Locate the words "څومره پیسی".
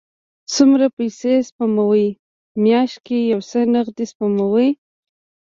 0.53-1.33